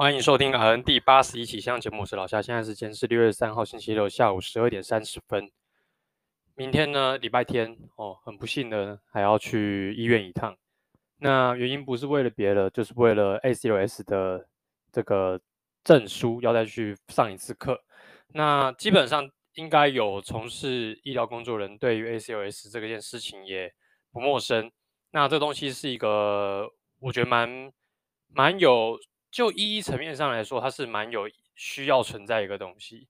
[0.00, 2.40] 欢迎收听 RN 第八十一期气象节目，我是老夏。
[2.40, 5.50] 现在时间是六月三号星期六下午十二点三十分。
[6.54, 10.56] 明天呢，礼拜天哦，很不幸的还要去医院一趟。
[11.18, 14.48] 那原因不是为了别的，就是为了 ACLS 的
[14.90, 15.38] 这个
[15.84, 17.78] 证书要再去上一次课。
[18.28, 23.70] 那基本上应该有从事医疗工作人对于 ACLS 这个件事情也
[24.10, 24.72] 不陌生。
[25.10, 26.70] 那这东西是一个
[27.00, 27.70] 我觉得蛮
[28.28, 28.98] 蛮有。
[29.30, 33.08] 就意义层面上来说，它是蛮有需要存在一个东西。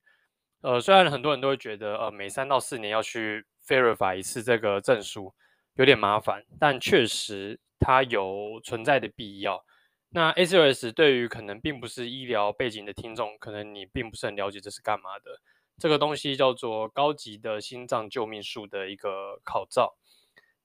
[0.61, 5.33] 呃，虽然很多人都会觉得，呃，每三到四年要去 verify 一次这个证书
[5.77, 9.65] 有点麻烦，但确实它有存在的必要。
[10.11, 15.41] 那 ACLS 对于可能并不是医疗背景的听众，可能你并不是很了解这是干嘛的。
[15.79, 19.97] 这个东西叫做高级的心脏救命术的一个考照。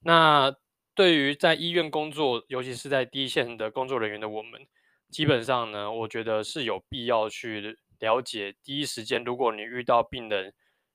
[0.02, 0.54] 那
[0.94, 4.68] 对于在医院工作，尤其是在第一线的工作人员的我们。
[5.16, 8.54] 基本上呢，我觉得是有必要去了解。
[8.62, 10.54] 第一时间，如果你遇到病人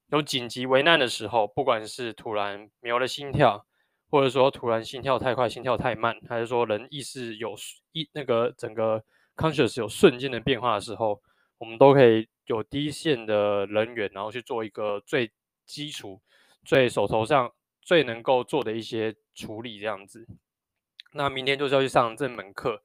[0.09, 3.65] 有紧急危难的时候，不管是突然没有了心跳，
[4.11, 7.55] 或者说突然心跳太快、心跳太慢，还是说人意识有
[7.93, 9.03] 一那个整个
[9.35, 11.23] conscious 有瞬间的变化的时候，
[11.57, 15.33] 我们都可以有第一线的人员，然后去做一个最
[15.65, 16.21] 基础、
[16.62, 20.27] 最手头上最能够做的一些处理，这样子。
[21.15, 22.83] 那明天就是要去上这门课。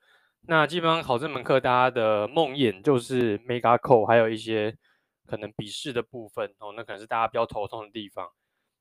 [0.48, 4.78] 那基本上考这门课，大家的梦魇就是 Mega Code，还有一些
[5.26, 8.30] 可能笔试的部分哦，那可能是大家比较头痛的地方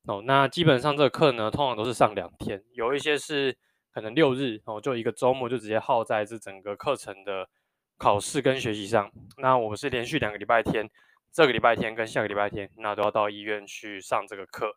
[0.03, 0.21] 哦。
[0.25, 3.57] 那基本上这个课呢，通常都是上两天，有一些是
[3.91, 7.49] 可能六日哦，就一个周末就直接耗在这整个课程的
[7.97, 9.11] 考试跟学习上。
[9.37, 10.87] 那我们是连续两个礼拜天，
[11.33, 14.71] 这个礼拜天跟下个礼拜天，那都要到医院去上这个课。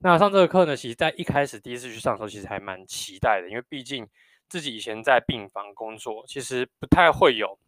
[0.00, 4.08] 那上这个课呢，其实在一开始第一次去上的时候，其实还蛮期待的，因为毕竟。
[4.48, 7.58] 自己以前在病房工作，其实不太会有，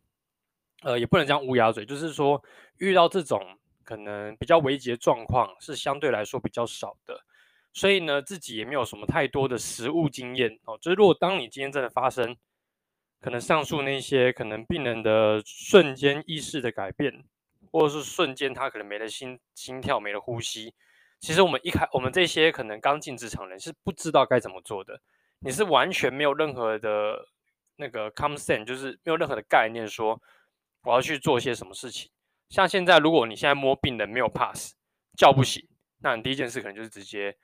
[0.83, 2.43] 呃，也不能讲乌鸦嘴，就是说
[2.79, 7.21] 遇到这种可能比较危急的状况是相对来说比较少的，
[7.73, 10.79] 所以呢，自己也没有什么太多的实务经验哦。
[10.81, 12.37] 就是如果当你今天真的发生，
[13.21, 17.25] 可能上述那些可能病人的瞬间意识的改变，
[17.73, 20.73] 或者是瞬间他可能没了心心跳、没了呼吸，
[21.19, 25.01] 其实我们一开我们这些可能刚进职场人是不知道该怎么做的。
[25.41, 27.27] 你是完全没有任何的
[27.77, 30.21] 那个 common sense，就是没有任何的概念，说
[30.83, 32.11] 我要去做些什么事情。
[32.49, 34.75] 像现在，如果你现在摸病人没有 pass，
[35.17, 35.69] 叫不醒，
[36.01, 37.37] 那你第一件事可能就是直接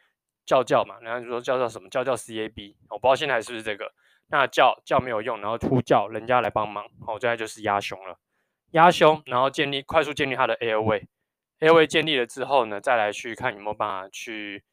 [0.44, 3.92] 叫叫嘛，然后就说叫叫什么叫叫 CAB，我不知道现在是不是这个。
[4.28, 8.18] 那叫叫没有用，然后呼叫人家来帮忙，好，现在就是压胸了，
[8.70, 14.64] 压胸，然后建立快速建立他的 airway，airway 建立了之后呢，再来去看有没有办法去。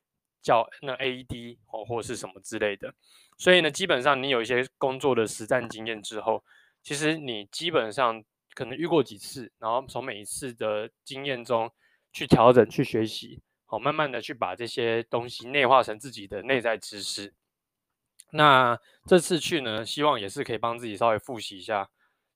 [0.42, 2.94] 叫那 AED 哦，或是什么之类的，
[3.38, 6.44] 所以呢，基本上你有一些工作的实战经验之后，
[6.82, 8.24] 其实你基本上
[8.56, 11.72] 可能遇过几次，然后从每一次的经验中
[12.12, 17.34] 去调整、去学习，好，慢慢的去把这些东西内化成自己的内在知识。
[18.32, 21.88] 那这次去呢，希望也是可以帮自己稍微复习一下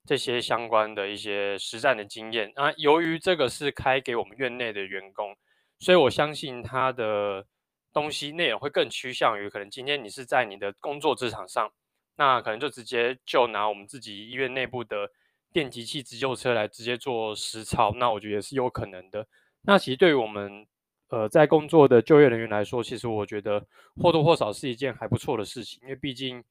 [0.05, 2.51] 这些相关的一些实战的经验。
[2.55, 5.35] 啊，由于这个是开给我们院内的员工，
[5.79, 7.47] 所以我相信他的。
[7.95, 11.71] 东西内容会更趋向于，可能今天你是在你的工作职场上，
[12.17, 15.09] 那可能就直接就拿我们自己医院内部的
[15.53, 19.25] 电击器急救车来直接做实操，那我觉得也是有可能的。
[19.61, 20.67] 那其实对于我们
[21.07, 23.65] 呃在工作的就业人员来说，其实我觉得
[24.01, 26.43] 或多或少是一件还不错的事情，因为毕竟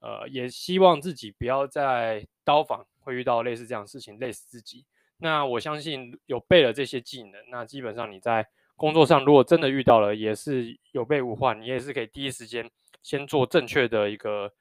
[0.00, 4.86] 呃也希望自己不要在刀房会遇到类似这样的事情，累死自己。
[5.18, 8.48] 那我相信有备了这些技能，那基本上你在。
[8.76, 12.70] 工作上如果真的遇到了，也是有备无患，你也是可以第一时间
[13.02, 14.52] 先做正确的一个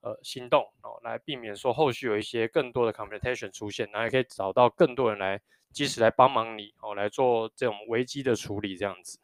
[0.00, 5.40] 呃行动哦，来避免说后续有一些更多的 complication 出现，然后也可以找到更多人来
[5.72, 9.20] 及时来帮忙你哦，来做这种危机的处理这样子。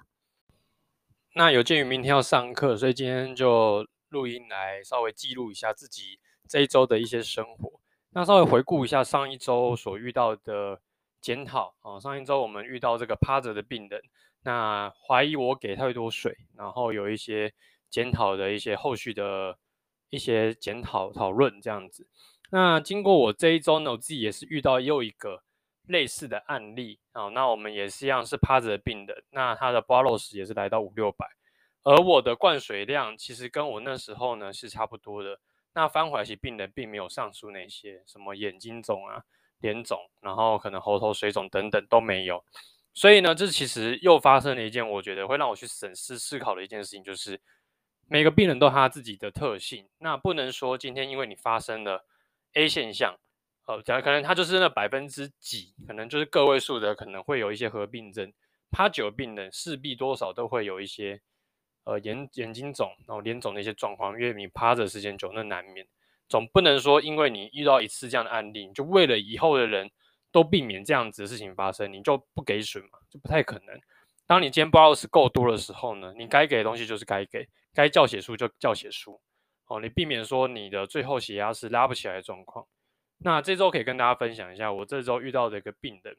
[1.35, 7.81] 那有鉴于明天要上课，所以今天就录音来稍微记录一下自己这一周的一些生活，
[8.11, 10.81] 那稍微回顾一下上一周所遇到的。
[11.21, 14.03] 检讨啊，上一周我们遇到这个趴着的病人，
[14.43, 17.53] 那怀疑我给太多水，然后有一些
[17.89, 19.59] 检讨的一些后续的
[20.09, 22.07] 一些检讨讨论这样子。
[22.51, 25.43] 那经过我这一周呢，我自己也是遇到又一个
[25.87, 31.27] 类似的案例啊，那我们也是一样是趴着的病人，那他的 blood loss 也是来到五六百，
[31.85, 35.39] 而我的灌水量其实跟我那时候呢是差不多的。
[35.73, 39.23] 那翻回来其病人并没有上述那些什么眼睛肿啊。
[39.61, 42.45] 脸肿，然后可能喉头水肿等等都没有，
[42.93, 47.41] 所以呢，这其实又发生了一件我觉得会让我去审视思考的一件事情，就是
[48.09, 52.05] 每个病人都他自己的特性，那不能说今天因为你发生了
[52.55, 53.17] A 现象，
[53.67, 58.33] 呃，假如可能他就是那百分之几，可能就是个位数的，可能会有一些合并症。
[58.73, 61.21] 趴久病人势必多少都会有一些
[61.85, 65.87] 呃眼眼睛肿，然后脸肿的一些状况，因为你趴着时间久，那难免。
[66.31, 69.91] 总不能说因为你遇到一次这样的案例，就为了以后的人
[70.31, 73.79] 都避免这样子的事情发生，你就不给水嘛，就不太可能。
[74.29, 79.21] 当你今天 Bolaus 够多的时候呢，你该给的东西就是该给，该叫血输就叫血输，
[79.67, 82.65] 哦，你避免说你的最后血压是拉不起来的状况。
[83.19, 86.17] 那这周可以跟大家分享一下，我这周遇到的一个病人，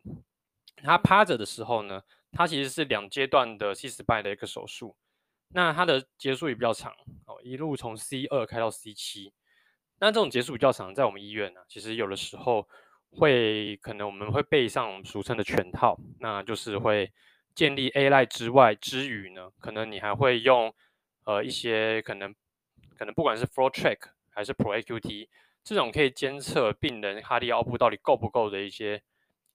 [0.83, 2.03] 他趴着的时候呢，
[2.33, 4.97] 他其实是两阶段的 C SPY 的一个手术，
[5.53, 6.91] 那他的结束也比较长，
[7.25, 9.31] 哦，一路从 C 二开到 C 七，
[10.01, 12.67] 那这种结束比较长，在我们医院呢，其实有的时候
[13.11, 17.09] 会可能我们会备上我们俗称的全套，那就是会。
[17.53, 20.73] 建立 AI 之外之余呢，可能你还会用
[21.25, 22.33] 呃一些可能
[22.97, 23.97] 可能不管是 FlowTrack
[24.29, 25.27] 还是 ProAQT
[25.61, 29.03] 这种可以监测病人哈力 output 到底够不够的一些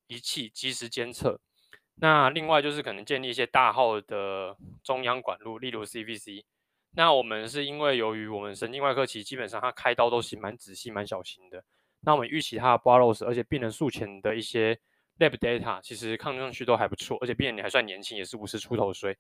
[0.09, 1.41] 仪器及时监测。
[1.95, 4.55] 那另外就是可能建立一些大号的
[4.85, 6.45] 中央管路，例如 CVC。
[6.97, 11.63] 那我们是因为由于我们神经外科其实基本上它开刀都是蛮仔细蛮小心的，
[12.01, 14.77] 那我们预期它的 bolus，而且病人术前的一些。
[15.19, 19.17] Lab data 其实看上去都还不错，而且病人你还算年轻，也是五十出头岁，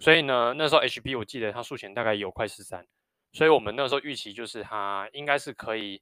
[0.00, 2.86] 所以呢，那时候 HB 我记得他术前大概有快十三，
[3.34, 6.00] 所以我们那时候预期就是他应该是可以，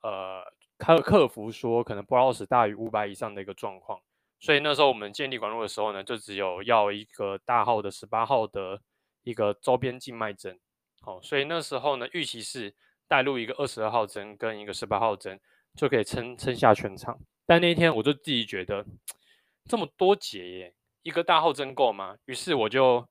[0.00, 0.42] 呃，
[0.78, 4.00] 克克服说可能 bolus 大于五百以上的一个状况，
[4.40, 8.80] 所以那时候我们建立管路的时候呢，就只有要一个大号的十八号的
[9.24, 10.60] 一个周边静脉针，
[11.00, 12.74] 好，所以那时候呢，预期是
[13.08, 15.40] 带入一个二十二号针跟一个十八号针
[15.74, 17.18] 就可以撑撑下全场。
[17.46, 18.84] 但那一天我就自己觉得
[19.64, 22.16] 这么多节耶，一个大号针够吗？
[22.26, 23.08] 于是我就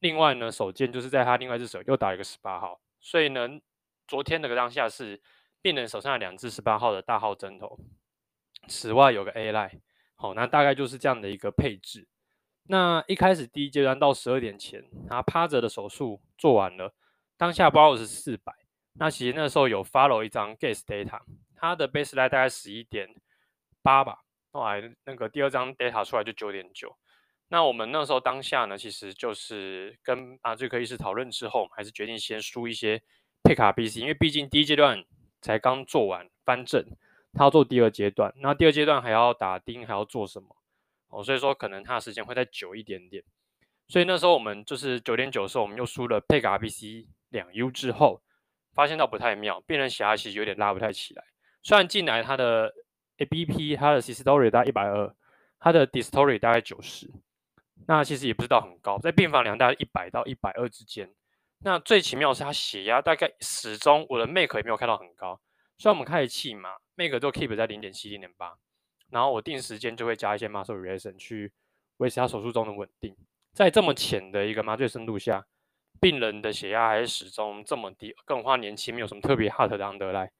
[0.00, 3.48] 另外呢手贱就是在他另外一只手又打一个十八号，所以呢
[4.06, 5.20] 昨天那个当下是
[5.60, 7.78] 病人手上的两只十八号的大号针头，
[8.68, 9.80] 此外有个 A-Line，
[10.16, 12.08] 好，那大概就是这样的一个配置。
[12.64, 16.94] 那一开始第一阶段到十二点前，他趴着的手术做完了，
[17.36, 18.52] 当下 Bolaus 是四百，
[18.94, 21.20] 那其实那时候有 follow 一张 Gas data，
[21.56, 23.14] 他的 baseline 大概十一点。
[23.84, 24.20] 八吧，
[24.52, 26.96] 后来那个第二张 data 出来就九点九。
[27.48, 33.02] 那我们那时候当下呢，其实就是跟麻醉科医师讨论之后，还是决定先输一些
[33.42, 35.04] 配卡 BC，因为毕竟第一阶段
[35.40, 36.86] 才刚做完翻正，
[37.32, 40.54] 他要做第二阶段，那第二阶段还要打钉，还要做什么？
[41.12, 43.22] 哦，所以说可能他的时间会再久一点点。
[43.88, 48.22] 所以那时候我们就是九点九的时候，我们又输了佩卡 BC 两 U 之后，
[48.72, 51.22] 发现到不太妙，病人血压其实有点拉不太起来。
[51.62, 52.72] 虽然进来他的
[53.18, 55.14] ABP 它的 systolic 大概一百二，
[55.58, 57.10] 它的 diastolic 大概九十，
[57.86, 61.12] 那其实也不知道很高，在病房量大概一百到一百二之间。
[61.58, 65.38] 那最奇妙的是它血压大概始终我的 make 也没有开到很高，
[65.76, 68.56] 虽然我们开了气嘛，make 都 keep 在零点七零点八，
[69.12, 71.52] 然后我定时间就会加一些 muscle relaxation 去
[71.98, 73.16] 维持他手术中的稳定。
[73.52, 75.46] 在这么浅的一个麻醉深度下，
[76.00, 80.30] 病人的血压还是始终这么低，更何况年轻没有什么特别 hot 的 underlying，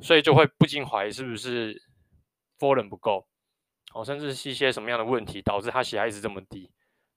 [0.00, 1.82] 所以就会不禁怀疑是不是。
[2.60, 3.26] Volume 不够，
[3.94, 6.70] 哦，甚至是一些什么样的问题导致他血压一直这么低。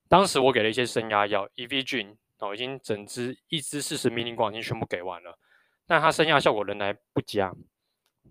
[0.08, 5.38] 当时我给了一些升压药，Evigen，哦，已经整支一支四十 mg 已经全部给完了，
[5.86, 7.54] 但他升压效果仍然不佳。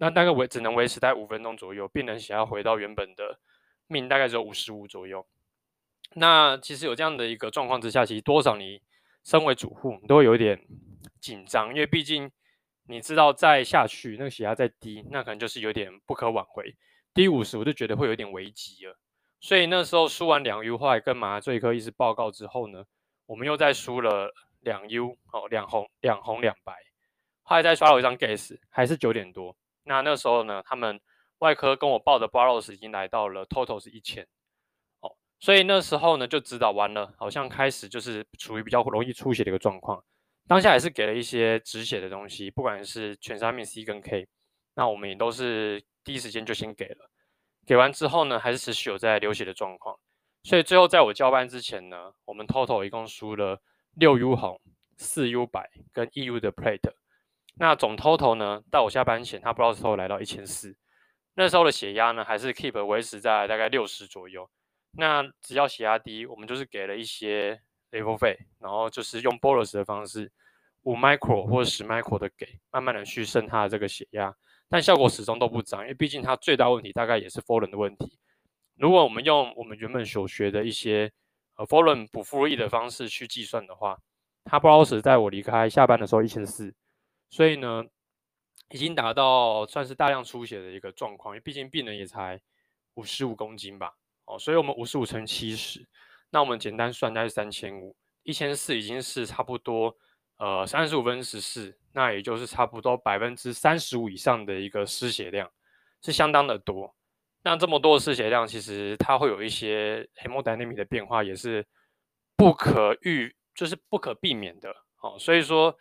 [0.02, 3.38] 那大概维只能维持在五分钟左右，病人血压回到原本的
[3.86, 5.24] 命大概只有五十五左右。
[6.14, 8.82] 那其实有这样的一个状况之下，其实多少你
[9.22, 10.60] 身为主护你都会有点
[11.20, 12.28] 紧张，因为毕竟
[12.88, 16.74] 你知道再下去那个血压再低，那可能就是有点不可挽回。
[17.14, 18.98] 低五十我就觉得会有点危急了，
[19.40, 22.84] 所以那时候输完两 U 后来跟麻醉科医师报告之后呢，
[23.26, 26.74] 我们又再输了两 U 哦，两红两红两白，
[27.42, 29.56] 后来再刷了一张 Gas，还是九点多。
[29.84, 31.00] 那那时候呢，他们
[31.38, 34.26] 外科跟我报的 Bolaus 已经来到了 Total 是一千
[35.00, 40.04] 哦，所以那时候呢就指导完了，好像开始就是处于比较容易出血的一个状况。
[40.46, 44.28] 当下还是给了一些止血的东西，不管是全沙命 C 跟 K，
[44.74, 45.82] 那我们也都是。
[46.04, 47.08] 第一时间就先给了，
[47.64, 49.96] 给完之后呢，还是持续有在流血的状况，
[50.42, 53.62] 所以最后在我交班之前呢，我们 total 一共输了
[53.94, 54.60] 六 U 红、
[54.96, 56.92] 四 U 白跟一 U 的 plate。
[57.54, 60.74] 那总 total 呢，到我下班前，他 Bolaus total 来到一千四，
[61.34, 64.48] 那时候的血压呢，还是 keep 维持在大概六十左右。
[64.92, 70.30] 那只要血压低，我们就是给了一些 Levophed，然后就是用 bolus 的方式，
[70.82, 74.34] 五 micro 或者十 micro 的给，慢慢的去升他的这个血压。
[74.68, 78.18] 但效果始终都不涨，因为毕竟它最大问题大概也是 volume 的问题。
[78.76, 81.12] 如果我们用我们原本所学的一些
[81.56, 83.98] 呃 volume 补复益的方式去计算的话，
[84.44, 86.74] 它 Bolaus 在我离开下班的时候一千四，
[87.32, 87.82] 所以呢
[88.68, 92.38] 已经达到算是大量出血的一个状况，因为毕竟病人也才
[92.94, 93.94] 五十五公斤吧，
[94.26, 95.88] 哦，所以我们五十五乘七十，
[96.30, 99.96] 那我们简单算大概三千五，一千四已经是差不多，
[100.36, 105.50] 呃，三十五分之十四，那也就是差不多百分之三十五以上的一个失血量，
[106.02, 106.94] 是相当的多。
[107.42, 111.66] 那这么多的失血量，其实它会有一些 hemodynamic 的变化，也是
[112.36, 114.70] 不可预，就是不可避免的。
[115.00, 115.76] 哦，所以说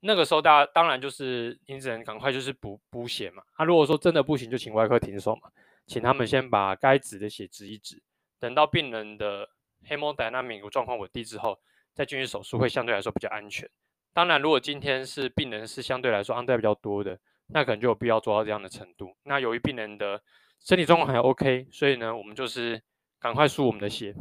[0.00, 3.42] 那个时候大家当然就是你只能赶快就是补补血嘛。
[3.58, 5.50] 那、啊、如果说真的不行，就请外科停手嘛，
[5.86, 8.02] 请他们先把该止的血止一止，
[8.38, 9.48] 等到病人的
[9.88, 11.58] hemodynamic 状况稳定之后，
[11.94, 13.68] 再进行手术会相对来说比较安全。
[14.12, 19.16] 当然，如果今天是病人是相对来说安带比较多的，那可能就有必要做到这样的程度。
[19.24, 20.22] 那由于病人的
[20.60, 22.80] 身体状况还 OK，所以呢，我们就是
[23.20, 24.14] 赶快输我们的血，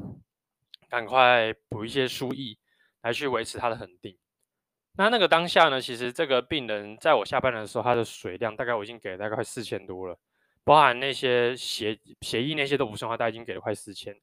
[0.89, 2.57] 赶快补一些输液，
[3.01, 4.17] 来去维持它的恒定。
[4.97, 10.17] 那那个当下呢，其实这个病人在我下班的时候，他的水量大概我已经给了大概快四千多了，
[10.63, 14.15] 包含那些血血液那些都不算的话，大概已经给了快四千。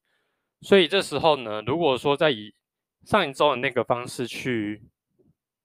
[0.63, 2.55] 所以这时候呢，如果说再以
[3.05, 4.83] 上一周的那个方式去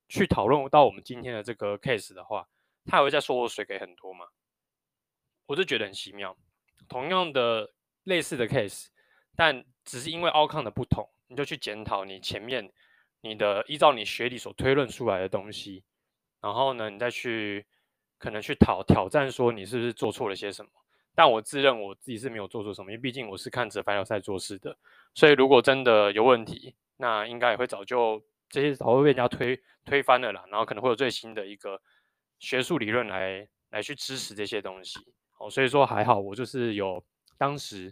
[0.10, 2.48] 去讨论到我们今天的这个 case 的话，
[2.86, 4.26] 他还会再说我水给很多吗？
[5.46, 6.36] 我就觉得很奇妙。
[6.90, 7.72] 同样的
[8.04, 8.88] 类似的 case，
[9.36, 12.72] 但只是因为 outcome 的不同，你就去检讨你前面
[13.28, 15.84] 你的依照你学理所推论出来的东西，
[16.42, 17.66] 然后呢，你再去
[18.18, 20.72] 可能去讨挑战说你是不是做错了些什么。
[21.14, 24.78] 但我自认我自己是没有做错什么，因为毕竟我是看着凡鸟赛做事的，
[25.16, 31.82] 所以如果真的有问题，那应该也会早就这些早会被人家推推翻了啦，然后可能会有最新的一个
[32.38, 35.00] 学术理论来来去支持这些东西。
[35.40, 37.04] 哦，所以说还好，我就是有
[37.36, 37.92] 当时，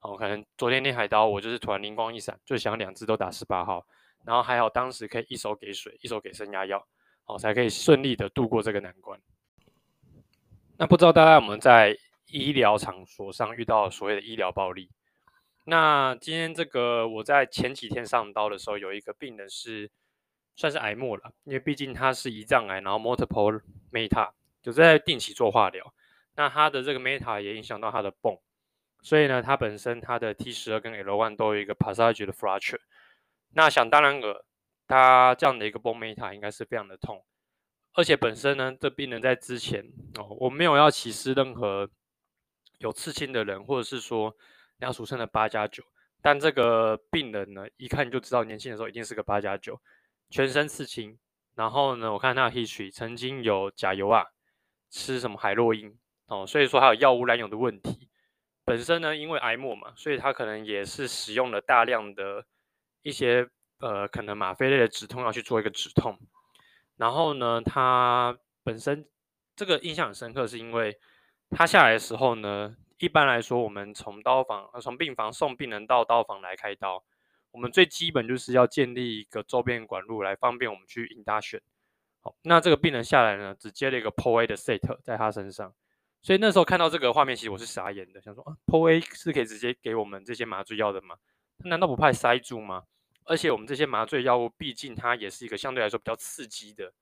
[0.00, 3.86] 哦，可能昨天练海刀，我就是突然灵光一闪，就想两只都打十八号，
[4.26, 6.86] 然后还好当时可以一手给水，一手给升压药，
[7.24, 9.18] 哦，才可以顺利的度过这个难关。
[10.76, 14.90] 那不知道大家有没有在医疗场所上遇到所谓的医疗暴力？
[15.64, 19.90] 那今天这个我在前几天上刀的时候，有一个病人是
[20.56, 23.60] 算是癌末了，因为毕竟他是胰脏癌，然后 multiple
[23.92, 24.30] meta
[24.60, 25.94] 就在定期做化疗。
[26.34, 28.40] 那他的这个 meta 也影响到他的 bone，
[29.02, 32.80] 所以呢，它本身它的 T 十二跟 L one 都有一个 passage 的 fracture。
[33.54, 34.44] 那想当然了，
[34.86, 37.24] 他这样的一个 bone meta 应该是非常的痛，
[37.94, 39.84] 而且本身呢，这病人在之前
[40.18, 41.88] 哦，我没有要歧视任何
[42.78, 44.34] 有刺青的人，或者是说
[44.78, 45.82] 人家俗称的八加九，
[46.20, 49.80] 但这个病人呢，一看就知道年轻的时候一定是个八加九，
[50.30, 51.18] 全身刺青，
[51.54, 54.26] 然后呢，我看他的 history 曾经有甲油啊，
[54.90, 55.98] 吃什么海洛因。
[56.28, 58.10] 哦，所以说还有药物滥用的问题。
[58.64, 62.44] 本身呢，因为癌末嘛，所以他可能也是使用了大量的
[63.06, 63.48] 一些
[63.78, 66.18] 呃，可能吗啡类的止痛药去做一个止痛。
[66.96, 69.06] 然后呢，他本身
[69.54, 70.98] 这个印象很深刻，是因为
[71.50, 77.04] 他下来的时候呢，一般来说，我们从刀房呃从病房送病人到刀房来开刀，
[77.52, 81.60] 我们最基本就是要建立一个周边管路来方便我们去 induction。
[82.22, 85.72] 好，那这个病人下来呢，只接了一个 POA 的 set 在他身上。
[86.22, 91.14] 所以那时候看到这个画面，其实我是傻眼的，想说啊，POA 是可以直接给我们这些麻醉药的吗？
[91.58, 92.82] 他难道不怕塞住吗？
[93.26, 96.92] 而且我们这些麻醉药物，毕竟它也是一个相对来说比较刺激的，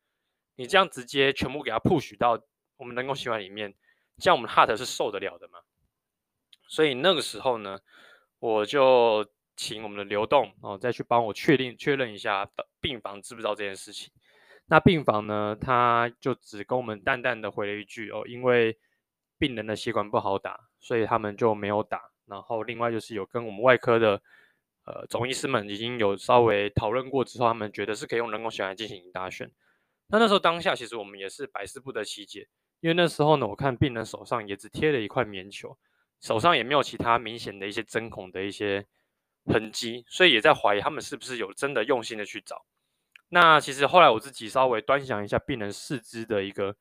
[0.56, 2.42] 你这样直接全部给它 push 到
[2.76, 3.72] 我们人工血管里面，
[4.18, 5.60] 这样我们 heart 是受得了的吗？
[6.66, 7.78] 所以那个时候呢，
[8.38, 9.24] 我就
[9.56, 12.50] 请我们的流动哦，再去帮我确定确认一下
[12.80, 14.12] 病房知不知道这件事情。
[14.66, 18.78] 那病房呢，他就只跟我们淡淡的回了一句哦，因为。
[19.36, 22.00] 病人的血管不好打，所以他们就没有打。
[22.24, 24.22] 然后另外就是有跟我们外科的
[24.84, 29.50] 呃总医师们已经有稍微讨论过之后，他们觉得是可以用人工血管进行 induction。
[30.08, 32.46] 那那时候当下其实我们也是百思不得其解，
[32.80, 35.76] 因为那时候呢，我看病人手上也只贴了一块棉球，
[36.20, 38.86] 手上也没有其他明显的一些针孔的一些
[39.46, 42.64] 痕迹，所以也在怀疑他们是不是有真的用心的去找。
[43.30, 46.76] 那其实后来我自己稍微端详一下病人四肢的一个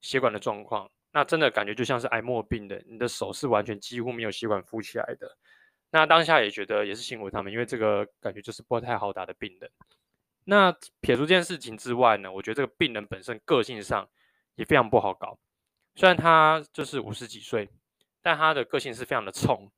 [0.00, 0.90] 血管的状况。
[1.12, 5.36] 那真的感觉就像是癌末病的，你的手是完全几乎没有血管浮起来的。
[5.90, 9.70] 那当下也觉得也是辛苦他们，因为这个感觉就是不太好打的病人。
[10.44, 14.08] 那撇除这件事情之外呢，我觉得这个病人本身个性上
[14.54, 15.38] 也非常不好搞。
[15.94, 17.68] 虽然他就是五十几岁，
[18.22, 19.70] 但他的个性是非常的冲，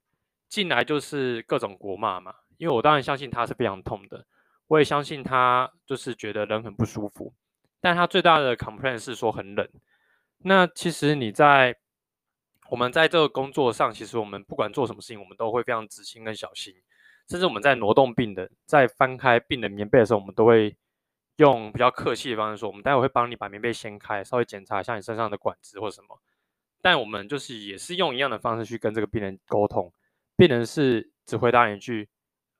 [0.49, 2.35] 进来就是各种国骂嘛。
[2.57, 4.27] 因为我当然相信他是非常痛的，
[4.67, 7.33] 我也相信他就是觉得人很不舒服，
[7.81, 9.69] 但他最大的 complaint 是说很冷。
[10.39, 11.77] 那其实你在
[12.71, 16.75] 我们在这个工作上，其实我们不管做什么事情，我们都会非常仔细跟小心。
[17.29, 20.77] 甚至我们在挪动病人、在翻开病人棉被的时候，我们都会
[21.37, 26.21] 用比较客气的方式说，我们待会会帮你把棉被掀开，稍微检查一下你身上的管子或什么。
[26.81, 29.93] 但我们就是也是用一样的方式去跟这个病人沟通，
[30.37, 32.09] 病人是只回答一句：“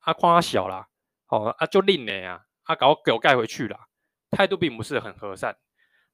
[0.01, 0.89] 啊，框他小啦，
[1.25, 3.87] 好啊，就另呢啊，啊，搞给我盖回去啦。”
[4.31, 5.57] 态度并不是很和善。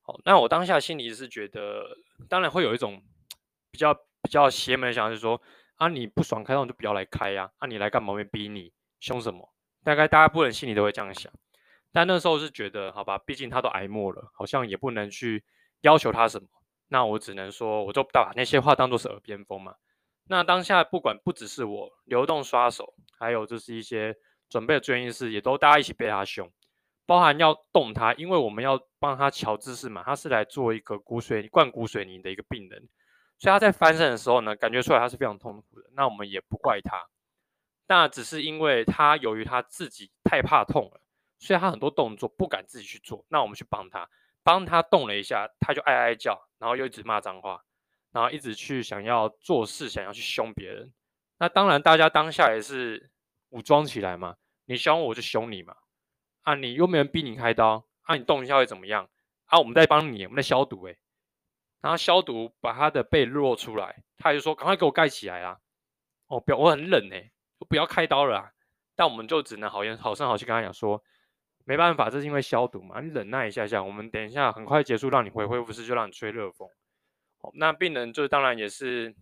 [0.03, 1.97] 好，那我当下心里是觉得，
[2.29, 3.03] 当然会有一种
[3.75, 5.41] 比较比较邪门的想法，是说
[5.75, 8.13] 啊，你不爽开刀就不要来开呀，啊，你来干嘛？
[8.13, 9.53] 我逼你，凶什么？
[9.83, 11.33] 大概大家不忍心里都会这样想。
[11.91, 15.43] 但那时候是觉得，好吧，毕竟他都挨骂了，好像也不能去
[15.81, 16.47] 要求他什么。
[16.87, 19.75] 那我只能说，我就把那些话当做是耳边风嘛。
[20.29, 24.15] 那当下不管不只是我流动刷手，还有就是一些
[24.49, 26.49] 准备的住院医师，也都大家一起被他凶，
[27.07, 30.05] 包含要动他，因为我们要帮他乔姿势嘛。
[30.05, 32.89] 他是来做一个骨水灌骨水泥的一个病人，
[33.39, 35.91] 所以他在翻身的时候呢，感觉出来他是非常痛苦的。
[35.95, 37.09] 那我们也不怪他，
[37.87, 41.01] 那只是因为他由于他自己太怕痛了，
[41.39, 43.25] 所以他很多动作不敢自己去做。
[43.29, 44.09] 那我们去帮他。
[44.47, 47.65] 帮他动了一下，他就哀哀叫，然后又一直骂脏话，
[48.13, 50.93] 然后一直去想要做事，想要去凶别人。
[51.39, 53.11] 那当然，大家当下也是
[53.49, 54.37] 武装起来嘛，
[54.67, 55.75] 你凶我就凶你嘛。
[56.43, 59.09] 啊，你又没人逼你开刀，啊，你动一下会怎么样？
[59.47, 60.99] 啊，我们在帮你，我们在消毒诶。
[61.85, 65.59] 然后消毒，把他的被露出来，他就说赶快给我盖起来啊！
[66.29, 67.31] 哦，不要，我很冷诶，
[67.69, 68.53] 不要开刀了啊。
[68.97, 71.05] 但我们就只能好言好声好气跟他讲说。
[71.67, 76.67] 没办法，这是因为消毒嘛，你忍耐一下下，我们等一下很快结束，让你回恢复室，就让你吹热风。
[77.37, 79.15] 好，那病人就当然也是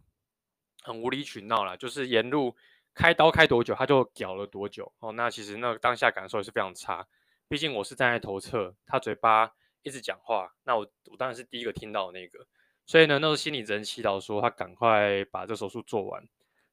[0.83, 2.57] 很无理取闹了，就是沿路
[2.95, 4.92] 开刀开多久，他就屌了多久。
[5.00, 7.04] 哦，那其实那个当下感受也是非常差，
[7.49, 9.52] 毕竟我是站在头侧，他嘴巴
[9.83, 12.47] 一直讲话，那我我当然是第一个听到那个，
[12.87, 16.27] 所以呢，那时候心里只能祈祷说他赶快把这手术做完。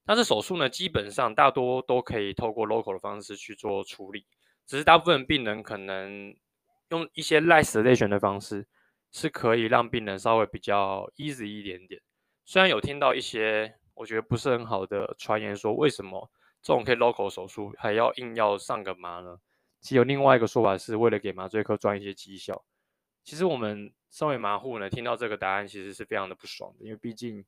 [0.06, 4.26] 但是手术呢，基本上大多都可以透过 local 的方式去做处理。
[4.66, 6.36] 只是大部分病人可能
[6.90, 8.68] 用一些 light sedation 的方式，
[9.12, 12.02] 是可以让病人稍微比较 easy 一点点。
[12.46, 16.30] 虽然有听到一些我觉得不是很好的传言，说为什么
[16.62, 19.38] 这种可以 local 手术还要硬要上个麻呢？
[19.80, 22.64] 其实有另外一个说法，是为了给麻醉科赚一些绩效。
[23.30, 27.46] 其实我们身为麻户呢，听到这个答案其实是非常的不爽的，因为毕竟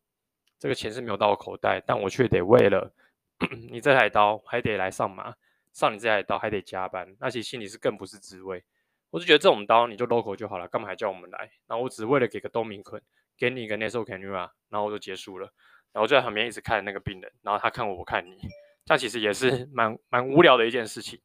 [0.59, 2.93] 这个钱是没有到我口袋，但我却得为了
[3.71, 5.33] 你这台刀还得来上马。
[5.73, 8.63] 上你这台刀还得加班，那其实心里是更不是滋味。
[9.09, 11.49] 我就觉得这种刀你就 local 就好了，干嘛还叫我们来？
[11.65, 13.01] 然后我只为了给个 Dominican，
[13.35, 15.51] 给你一个 nasal canula，然后我就结束了。
[15.93, 18.37] 然后我就在旁边一直看那个病人，然后他看我，我看你，
[18.85, 21.19] 这样其实也是蛮蛮无聊的一件事情。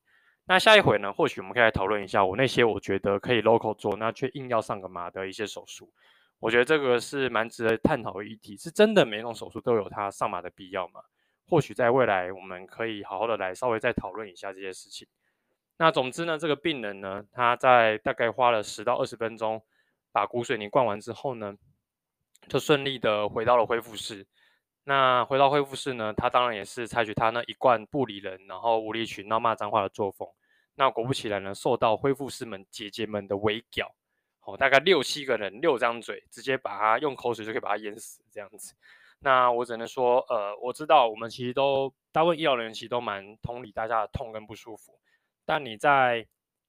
[0.48, 5.92] 那下一回呢，或许我们可以来讨论一下我那些我觉得可以 local 做，那却硬要上个马的一些手术。
[6.38, 11.00] 我觉得这个是蛮值得探讨的议题，是真的每种手术都有它上马的必要吗？
[11.48, 15.08] 或许在未来，我们可以好好的来稍微再讨论一下这些事情。
[15.78, 19.60] 那总之呢，这个病人呢，他在大概花了十到二十分钟
[20.12, 21.56] 把骨水泥灌完之后呢，
[22.48, 24.26] 就顺利的回到了恢复室。
[24.88, 30.28] 那回到恢复室呢，他当然也是采取他那一贯不理人，然后无理取闹、骂脏话的作风。
[30.76, 33.92] 那果不其然呢，受到恢复室们姐姐们的围剿，
[34.42, 38.76] 哦，大概六七个人，六张嘴，直接把他用口水就可以把他淹死，这样子。
[39.18, 45.00] 那我只能说，呃，我知道我们其实都大部分医疗人员其实都蛮同理大家的痛跟不舒服，
[45.44, 46.24] 但你在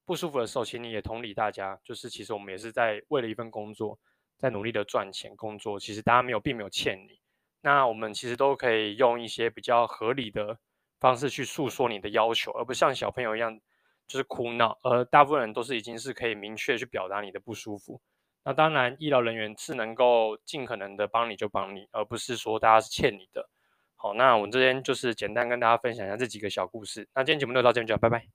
[0.06, 4.00] 不舒服的时候，请你也同理大家，就是其实我们也是在为了一份工作，
[4.38, 7.20] 在努力的赚钱工作，其实大家没有并没有欠你，
[7.62, 10.58] 那我们其实都可以用一些比较合理的
[11.00, 13.60] 方式去诉说你的要求，而不像小朋友一样
[14.08, 18.00] 就是哭闹，而大部分人都是已经是可以明确去表达你的不舒服。
[18.44, 23.50] 那当然，医疗人员是能够尽可能的帮你就帮你，而不是说大家是欠你的。
[23.98, 27.10] 好，那我们这边就是简单跟大家分享一下这几个小故事。
[27.14, 28.28] 那今天节目就到这边，就拜拜。